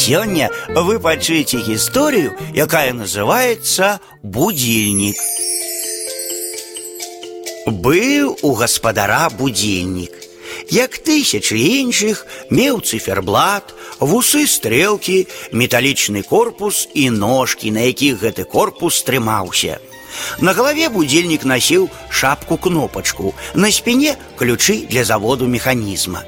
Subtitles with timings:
[0.00, 5.17] Сегодня вы пачуеце историю, якая называется будильник.
[7.67, 10.11] Был у гаспадара будильник.
[10.69, 19.03] Як тысячи іншых меў циферблат, вусы стрелки, металличный корпус и ножки, на якіх гэты корпус
[19.03, 19.81] трымаўся.
[20.39, 26.23] На голове будильник носил шапку-кнопочку, на спине ключи для заводу механизма.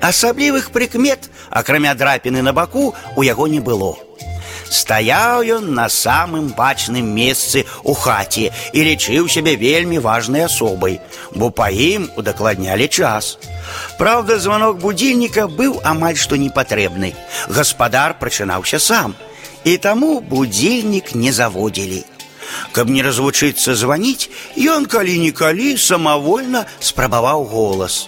[0.00, 3.96] Асаблівых прыкмет, акрамя драпіны на баку, у яго не было.
[4.70, 10.98] Стаяў ён на самым бачным месцы ў хаце і лічыў сябе вельмі важнай асобай,
[11.34, 13.38] бо па ім удакладнялі час.
[13.98, 17.14] Праўда, званок будильніка быў амаль што непатрэбны.
[17.48, 19.14] Гаспадар прачынаўся сам,
[19.64, 22.02] і таму будильнік не заводзілі.
[22.72, 28.06] Каб не развучыцца званіць, ён калі-нікалі самавольна спрабаваў голас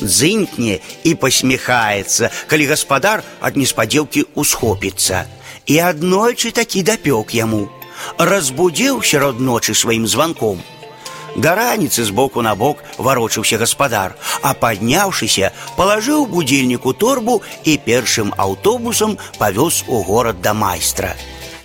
[0.00, 5.26] дзынькне і пасміхаецца, калі гаспадар ад неспадзеўкі усхопіцца.
[5.66, 7.68] І аднойчы такі дапёк яму,
[8.18, 10.62] разбудзіў сярод ночы сваім званком.
[11.36, 18.32] Да раніцы з боку на бок варочаўся гаспадар, а падняўшыся, палажыў будильніку торбу і першым
[18.36, 21.14] аўтобусам павёз у горад да майстра.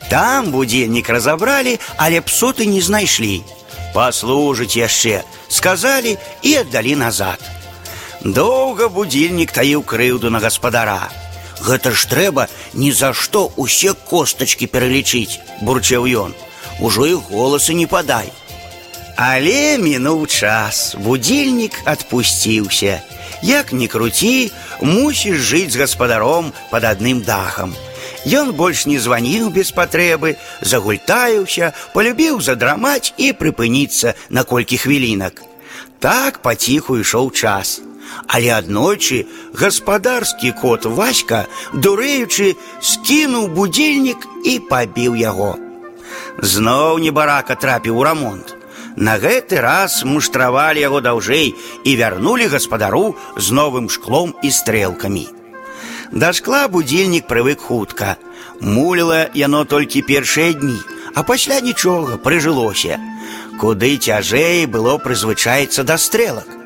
[0.10, 3.42] Там будильнік разабралі, але псоты не знайшлі.
[3.94, 7.40] Паслужыць яшчэ, сказалі і аддалі назад.
[8.24, 11.12] Доўга будильнік таіў крыўду на гаспадара.
[11.64, 16.32] Гэта ж трэба ні за што усе костачкі пералічыць, бурчэў ён.
[16.80, 18.32] Ужо і голасы не падай.
[19.16, 23.02] Але мінуў час, будильнік адпусціўся.
[23.44, 24.52] Як ні круці,
[24.82, 27.76] мусіш жыць з гаспадаром пад адным дахам.
[28.26, 35.44] Ён больш не званіў без патрэбы, загультаюўся, полюбіў задрамаць і прыпыніцца на колькі хвілінак.
[36.00, 37.82] Так паціху ішоў час.
[38.28, 45.54] Але аднойчы гаспадарскі кот Васька, дурэючы, скінуў будильнік і пабіў яго.
[46.42, 48.56] Зноў небарака трапіў у рамонт.
[48.96, 51.54] На гэты раз муштравалі яго даўжэй
[51.84, 55.28] і вярнулі гаспадару з новым шклом і стрелкамі.
[56.12, 58.18] Да шкла будильнік прывык хутка.
[58.62, 60.78] Муліла яно толькі першыя дні,
[61.16, 63.02] а пасля нічога прыжылося.
[63.60, 66.57] Куды цяжэй было прызвычаецца да стрелак.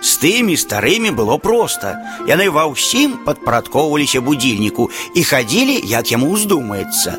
[0.00, 1.96] З тымі старымі было проста.
[2.28, 7.18] Яны ва ўсім падпарадкоўваліся будильніку і хадзілі, як яму ўздумаецца.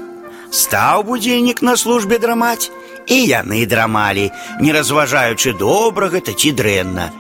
[0.52, 2.72] Стаў будильнік на службе драмаць,
[3.08, 4.32] і яны драмалі,
[4.62, 7.12] не разважаючы добра гэта ці дрэнна.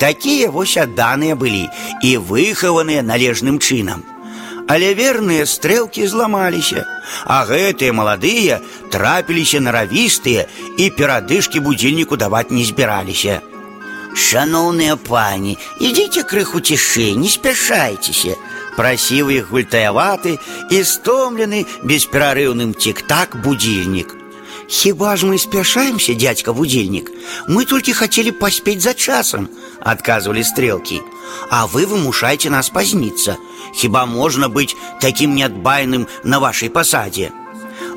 [0.00, 1.68] Такія вось адданыя былі
[2.02, 4.04] і выхаваныя належным чынам.
[4.66, 6.86] Але верныя стрэлкі зламаліся,
[7.28, 8.60] а гэтыя маладыя
[8.90, 10.46] трапіліся наравістыя
[10.78, 13.42] і перадышкі будильніку даваць не збіраліся.
[14.14, 18.36] Шановные пани, идите крыху цішэй, не спяшайцеся.
[18.76, 20.38] Прасіў іх гультаяваты
[20.70, 24.14] і стомлены бесперарыўным тик-так будильник.
[24.68, 27.10] Хіба ж мы спяшаемся, дядька будильник?
[27.48, 29.48] Мы только хотели поспеть за часом,
[29.80, 31.02] отказывали стрелки.
[31.50, 33.36] А вы вымушаете нас поздниться.
[33.74, 37.32] Хіба можно быть таким неотбайным на вашей посаде?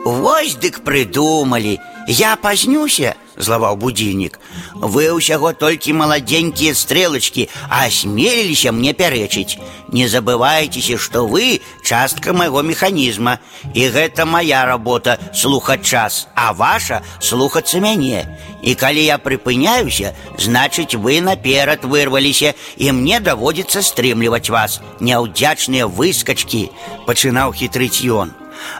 [0.04, 1.80] Вось дык придумали.
[2.08, 4.40] Я позднюся, злаваў будильник.
[4.74, 9.62] Вы ўсяго толькі маладзенькія стрелочки, а асмеліліся мне пярэчыць.
[9.94, 13.38] Не забывайцеся, што вы частка майго механізма,
[13.74, 18.26] і гэта моя работа слухаць час, а ваша слухацца мяне.
[18.62, 26.68] І калі я прыпыняюся, значыць вы наперад вырваліся, і мне даводзіцца стрымліваць вас, няўдзячныя выскачкі,
[27.06, 28.34] пачынаў хітрыць ён.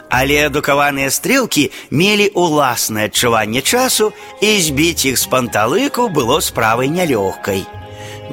[0.08, 7.64] Але адукаваныя стрэлкі мелі ўласнае адчуванне часу і збіць іх з панталыку было справай нялёгкай.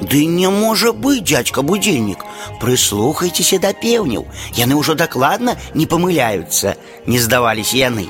[0.00, 2.20] Ды не можа быць дядька будильнік.
[2.60, 4.26] Прыслухайцеся да пеўняў.
[4.52, 8.08] Яны ўжо дакладна не памыляюцца, не здаваліся яны.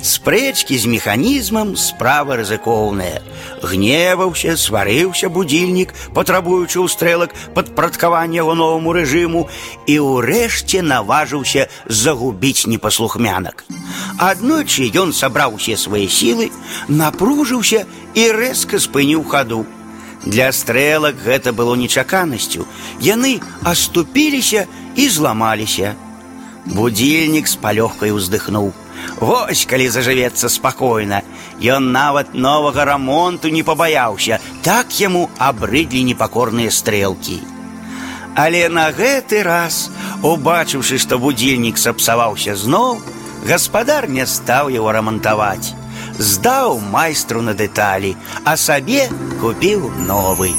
[0.00, 3.20] Спрэчкі з механізмам справа рызыкоўная.
[3.60, 9.44] Гневаўся, сварыўся будильнік, патрабуючы ў стрэлак падпрадкавання яго новаму рэжыму
[9.86, 13.64] і ўрэшце наважыўся загубіць непаслухмянак.
[14.16, 16.48] Аднойчы ён сабраў усе свае сілы,
[16.88, 17.84] напружыўся
[18.16, 19.66] і рэзка спыніў хаду.
[20.24, 22.66] Для стрэлак гэта было нечаканасцю.
[23.00, 25.94] Яны аступіліся і зламаліся.
[26.66, 28.72] Будильнік з палёгкай уздыхнуў.
[29.20, 31.22] Вось калі зажывецца спакойна.
[31.60, 37.40] Ён нават новага рамонту не пабаяўся, так яму абрыдлі непакорныя стрэлкі.
[38.36, 39.90] Але на гэты раз,
[40.22, 43.00] убачыўшы, што будильнік сапсаваўся зноў,
[43.44, 45.74] гаспадар не стаў яго рамантаваць.
[46.18, 49.08] Здаў майстру на дэталі, а сабе
[49.40, 50.54] купіў новый.